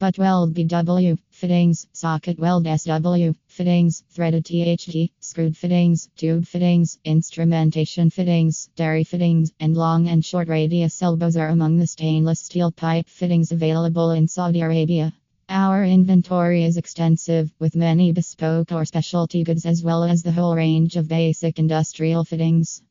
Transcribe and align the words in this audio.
Butt 0.00 0.16
weld 0.16 0.54
BW, 0.54 1.18
fittings, 1.30 1.88
socket 1.92 2.38
weld 2.38 2.68
SW, 2.68 3.32
fittings, 3.48 4.04
threaded 4.10 4.44
THD, 4.44 5.10
screwed 5.18 5.56
fittings, 5.56 6.08
tube 6.16 6.46
fittings, 6.46 7.00
instrumentation 7.04 8.08
fittings, 8.08 8.68
dairy 8.76 9.02
fittings, 9.02 9.50
and 9.58 9.76
long 9.76 10.06
and 10.06 10.24
short 10.24 10.46
radius 10.46 11.02
elbows 11.02 11.36
are 11.36 11.48
among 11.48 11.78
the 11.78 11.86
stainless 11.88 12.38
steel 12.38 12.70
pipe 12.70 13.08
fittings 13.08 13.50
available 13.50 14.12
in 14.12 14.28
Saudi 14.28 14.60
Arabia. 14.60 15.12
Our 15.48 15.84
inventory 15.84 16.62
is 16.62 16.76
extensive, 16.76 17.52
with 17.58 17.74
many 17.74 18.12
bespoke 18.12 18.70
or 18.70 18.84
specialty 18.84 19.42
goods 19.42 19.66
as 19.66 19.82
well 19.82 20.04
as 20.04 20.22
the 20.22 20.30
whole 20.30 20.54
range 20.54 20.94
of 20.94 21.08
basic 21.08 21.58
industrial 21.58 22.22
fittings. 22.22 22.82